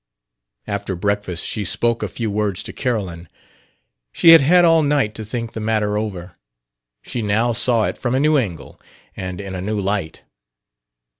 After 0.65 0.95
breakfast 0.95 1.45
she 1.45 1.63
spoke 1.63 2.01
a 2.01 2.07
few 2.07 2.31
words 2.31 2.63
to 2.63 2.73
Carolyn. 2.73 3.29
She 4.11 4.29
had 4.29 4.41
had 4.41 4.65
all 4.65 4.81
night 4.81 5.13
to 5.13 5.23
think 5.23 5.53
the 5.53 5.59
matter 5.59 5.95
over; 5.95 6.37
she 7.03 7.21
now 7.21 7.51
saw 7.51 7.83
it 7.85 7.99
from 7.99 8.15
a 8.15 8.19
new 8.19 8.35
angle 8.35 8.81
and 9.15 9.39
in 9.39 9.53
a 9.53 9.61
new 9.61 9.79
light. 9.79 10.23